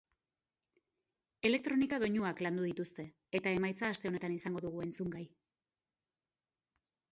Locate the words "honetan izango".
4.13-4.65